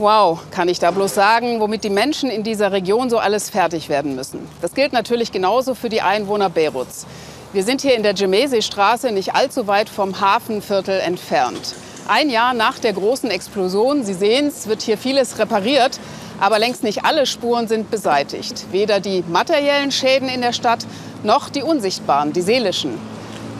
[0.00, 3.90] Wow, kann ich da bloß sagen, womit die Menschen in dieser Region so alles fertig
[3.90, 4.48] werden müssen.
[4.62, 7.06] Das gilt natürlich genauso für die Einwohner Beiruts.
[7.52, 11.74] Wir sind hier in der Gemese-Straße nicht allzu weit vom Hafenviertel entfernt.
[12.08, 16.00] Ein Jahr nach der großen Explosion, Sie sehen es, wird hier vieles repariert.
[16.40, 18.72] Aber längst nicht alle Spuren sind beseitigt.
[18.72, 20.86] Weder die materiellen Schäden in der Stadt
[21.24, 22.98] noch die unsichtbaren, die seelischen.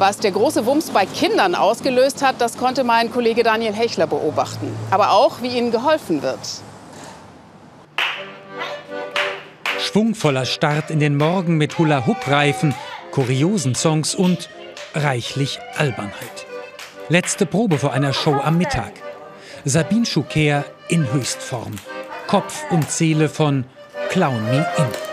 [0.00, 4.74] Was der große Wumms bei Kindern ausgelöst hat, das konnte mein Kollege Daniel Hechler beobachten.
[4.90, 6.38] Aber auch, wie ihnen geholfen wird.
[9.78, 12.74] Schwungvoller Start in den Morgen mit Hula-Hoop-Reifen,
[13.10, 14.48] kuriosen Songs und
[14.94, 16.46] reichlich Albernheit.
[17.10, 18.94] Letzte Probe vor einer Show am Mittag.
[19.66, 21.74] Sabine Schuker in Höchstform.
[22.26, 23.66] Kopf und Seele von
[24.08, 25.09] Clown Me In.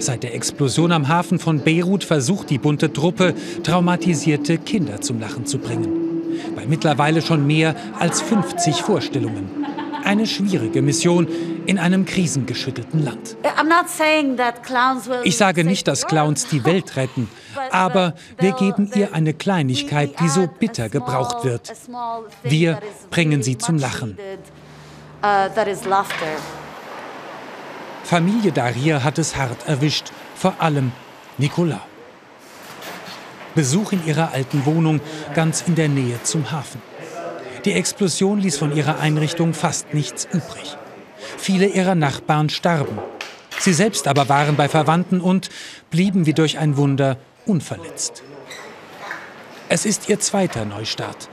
[0.00, 3.34] Seit der Explosion am Hafen von Beirut versucht die bunte Truppe,
[3.64, 5.88] traumatisierte Kinder zum Lachen zu bringen.
[6.54, 9.66] Bei mittlerweile schon mehr als 50 Vorstellungen.
[10.04, 11.26] Eine schwierige Mission
[11.66, 13.36] in einem krisengeschüttelten Land.
[15.24, 17.28] Ich sage nicht, dass Clowns die Welt retten,
[17.72, 21.72] aber wir geben ihr eine Kleinigkeit, die so bitter gebraucht wird.
[22.44, 22.78] Wir
[23.10, 24.16] bringen sie zum Lachen.
[28.08, 30.92] Familie Daria hat es hart erwischt, vor allem
[31.36, 31.82] Nicolas.
[33.54, 35.02] Besuch in ihrer alten Wohnung
[35.34, 36.80] ganz in der Nähe zum Hafen.
[37.66, 40.78] Die Explosion ließ von ihrer Einrichtung fast nichts übrig.
[41.36, 42.98] Viele ihrer Nachbarn starben.
[43.58, 45.50] Sie selbst aber waren bei Verwandten und
[45.90, 48.22] blieben wie durch ein Wunder unverletzt.
[49.68, 51.28] Es ist ihr zweiter Neustart.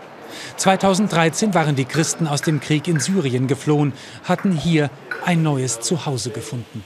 [0.57, 4.89] 2013 waren die Christen aus dem Krieg in Syrien geflohen, hatten hier
[5.25, 6.83] ein neues Zuhause gefunden.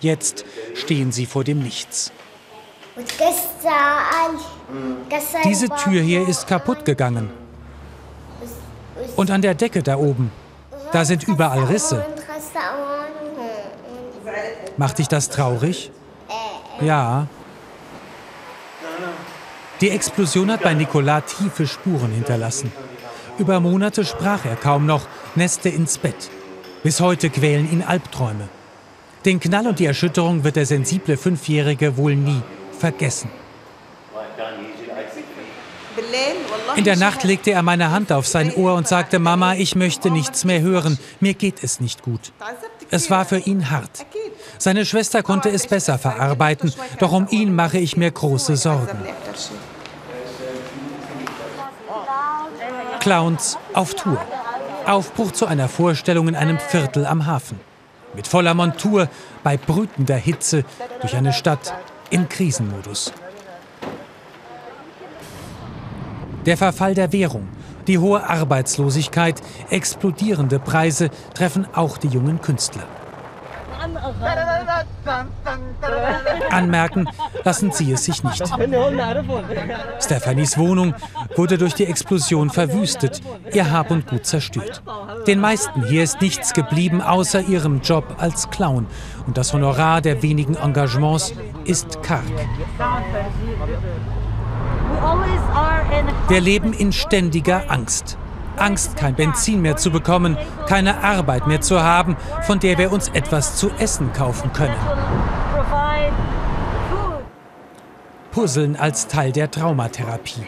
[0.00, 0.44] Jetzt
[0.74, 2.12] stehen sie vor dem Nichts.
[5.44, 7.30] Diese Tür hier ist kaputt gegangen.
[9.16, 10.32] Und an der Decke da oben,
[10.92, 12.04] da sind überall Risse.
[14.76, 15.90] Macht dich das traurig?
[16.80, 17.26] Ja.
[19.82, 22.72] Die Explosion hat bei Nicolas tiefe Spuren hinterlassen.
[23.38, 26.30] Über Monate sprach er kaum noch, nässte ins Bett.
[26.82, 28.48] Bis heute quälen ihn Albträume.
[29.26, 32.40] Den Knall und die Erschütterung wird der sensible Fünfjährige wohl nie
[32.78, 33.28] vergessen.
[36.76, 40.10] In der Nacht legte er meine Hand auf sein Ohr und sagte, Mama, ich möchte
[40.10, 42.32] nichts mehr hören, mir geht es nicht gut.
[42.90, 44.06] Es war für ihn hart.
[44.58, 48.98] Seine Schwester konnte es besser verarbeiten, doch um ihn mache ich mir große Sorgen.
[53.06, 54.20] Clowns auf Tour.
[54.84, 57.60] Aufbruch zu einer Vorstellung in einem Viertel am Hafen.
[58.16, 59.08] Mit voller Montur,
[59.44, 60.64] bei brütender Hitze,
[61.00, 61.72] durch eine Stadt
[62.10, 63.12] im Krisenmodus.
[66.46, 67.46] Der Verfall der Währung,
[67.86, 69.40] die hohe Arbeitslosigkeit,
[69.70, 72.88] explodierende Preise treffen auch die jungen Künstler.
[76.50, 77.08] Anmerken
[77.44, 78.42] lassen sie es sich nicht.
[80.00, 80.94] Stephanies Wohnung
[81.36, 83.20] wurde durch die Explosion verwüstet,
[83.52, 84.82] ihr Hab und Gut zerstört.
[85.26, 88.86] Den meisten hier ist nichts geblieben außer ihrem Job als Clown.
[89.26, 91.32] Und das Honorar der wenigen Engagements
[91.64, 92.24] ist karg.
[96.28, 98.18] Wir leben in ständiger Angst.
[98.58, 100.36] Angst, kein Benzin mehr zu bekommen,
[100.66, 104.76] keine Arbeit mehr zu haben, von der wir uns etwas zu essen kaufen können.
[108.30, 110.46] Puzzeln als Teil der Traumatherapie.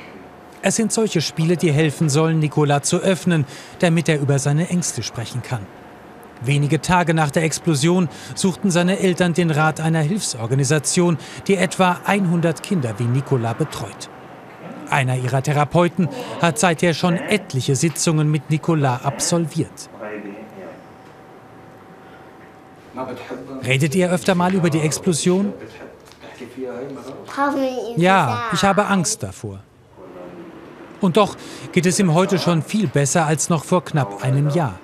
[0.60, 3.46] Es sind solche Spiele, die helfen sollen, Nicola zu öffnen,
[3.78, 5.66] damit er über seine Ängste sprechen kann.
[6.42, 12.62] Wenige Tage nach der Explosion suchten seine Eltern den Rat einer Hilfsorganisation, die etwa 100
[12.62, 14.10] Kinder wie Nicola betreut.
[14.90, 16.08] Einer ihrer Therapeuten
[16.40, 19.90] hat seither schon etliche Sitzungen mit Nicolas absolviert.
[23.64, 25.52] Redet ihr öfter mal über die Explosion?
[27.96, 29.60] Ja, ich habe Angst davor.
[31.00, 31.36] Und doch
[31.72, 34.78] geht es ihm heute schon viel besser als noch vor knapp einem Jahr.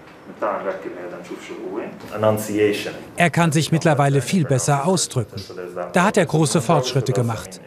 [3.16, 5.42] Er kann sich mittlerweile viel besser ausdrücken.
[5.92, 7.60] Da hat er große Fortschritte gemacht.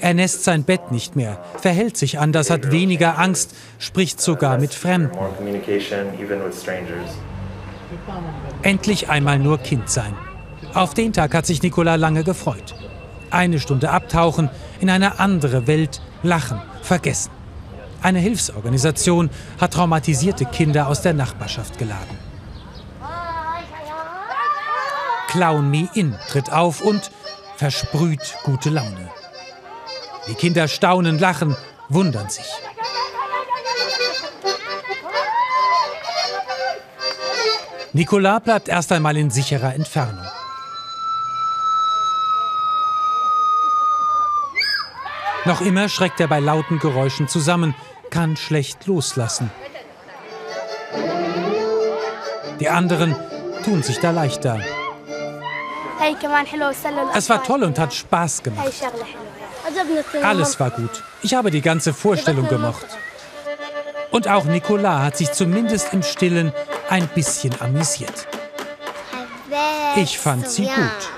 [0.00, 4.74] Er nässt sein Bett nicht mehr, verhält sich anders, hat weniger Angst, spricht sogar mit
[4.74, 5.16] Fremden.
[8.62, 10.14] Endlich einmal nur Kind sein.
[10.74, 12.74] Auf den Tag hat sich Nicola lange gefreut.
[13.30, 14.50] Eine Stunde abtauchen,
[14.80, 17.30] in eine andere Welt, lachen, vergessen.
[18.02, 19.30] Eine Hilfsorganisation
[19.60, 22.18] hat traumatisierte Kinder aus der Nachbarschaft geladen.
[25.28, 27.10] Clown Me In tritt auf und
[27.56, 29.08] versprüht gute Laune.
[30.28, 31.56] Die Kinder staunen, lachen,
[31.88, 32.46] wundern sich.
[37.92, 40.24] Nicolas bleibt erst einmal in sicherer Entfernung.
[45.44, 47.74] Noch immer schreckt er bei lauten Geräuschen zusammen,
[48.10, 49.50] kann schlecht loslassen.
[52.60, 53.16] Die anderen
[53.64, 54.60] tun sich da leichter.
[57.14, 58.72] Es war toll und hat Spaß gemacht.
[60.22, 61.02] Alles war gut.
[61.22, 62.86] Ich habe die ganze Vorstellung gemocht.
[64.10, 66.52] Und auch Nicolas hat sich zumindest im Stillen
[66.90, 68.26] ein bisschen amüsiert.
[69.96, 71.10] Ich fand sie gut.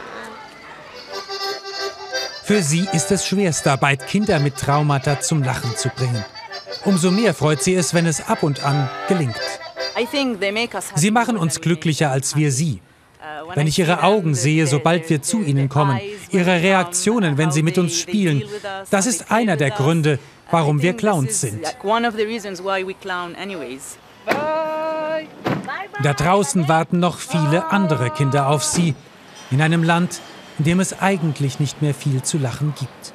[2.45, 6.25] Für sie ist es Schwerstarbeit, Kinder mit Traumata zum Lachen zu bringen.
[6.85, 9.41] Umso mehr freut sie es, wenn es ab und an gelingt.
[10.95, 12.83] Sie machen uns glücklicher als wir sie.
[13.55, 15.99] Wenn ich ihre Augen sehe, sobald wir zu ihnen kommen,
[16.34, 18.42] ihre Reaktionen, wenn sie mit uns spielen,
[18.90, 20.19] das ist einer der Gründe,
[20.50, 21.64] warum wir Clowns sind.
[26.02, 28.94] Da draußen warten noch viele andere Kinder auf sie,
[29.50, 30.20] in einem Land,
[30.58, 33.14] in dem es eigentlich nicht mehr viel zu lachen gibt.